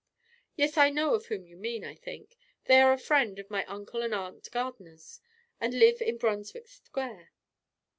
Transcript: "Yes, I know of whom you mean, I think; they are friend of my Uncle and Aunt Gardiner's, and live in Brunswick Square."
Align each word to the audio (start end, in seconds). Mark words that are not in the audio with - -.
"Yes, 0.55 0.77
I 0.77 0.89
know 0.89 1.13
of 1.13 1.27
whom 1.27 1.45
you 1.45 1.55
mean, 1.55 1.85
I 1.85 1.93
think; 1.93 2.35
they 2.65 2.81
are 2.81 2.97
friend 2.97 3.37
of 3.37 3.51
my 3.51 3.63
Uncle 3.65 4.01
and 4.01 4.15
Aunt 4.15 4.49
Gardiner's, 4.49 5.19
and 5.59 5.75
live 5.77 6.01
in 6.01 6.17
Brunswick 6.17 6.67
Square." 6.67 7.29